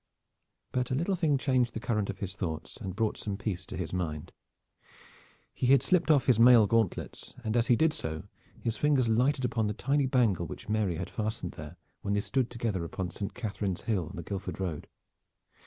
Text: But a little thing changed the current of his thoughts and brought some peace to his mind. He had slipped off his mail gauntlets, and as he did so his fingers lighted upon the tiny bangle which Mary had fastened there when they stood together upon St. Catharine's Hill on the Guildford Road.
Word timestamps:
But 0.71 0.89
a 0.89 0.95
little 0.95 1.15
thing 1.15 1.37
changed 1.37 1.75
the 1.75 1.79
current 1.79 2.09
of 2.09 2.17
his 2.17 2.35
thoughts 2.35 2.75
and 2.77 2.95
brought 2.95 3.17
some 3.17 3.37
peace 3.37 3.67
to 3.67 3.77
his 3.77 3.93
mind. 3.93 4.31
He 5.53 5.67
had 5.67 5.83
slipped 5.83 6.09
off 6.09 6.25
his 6.25 6.39
mail 6.39 6.65
gauntlets, 6.65 7.35
and 7.43 7.55
as 7.55 7.67
he 7.67 7.75
did 7.75 7.93
so 7.93 8.23
his 8.59 8.77
fingers 8.77 9.07
lighted 9.07 9.45
upon 9.45 9.67
the 9.67 9.75
tiny 9.75 10.07
bangle 10.07 10.47
which 10.47 10.67
Mary 10.67 10.95
had 10.95 11.11
fastened 11.11 11.51
there 11.51 11.77
when 12.01 12.15
they 12.15 12.21
stood 12.21 12.49
together 12.49 12.83
upon 12.83 13.11
St. 13.11 13.35
Catharine's 13.35 13.81
Hill 13.81 14.07
on 14.09 14.15
the 14.15 14.23
Guildford 14.23 14.59
Road. 14.59 14.87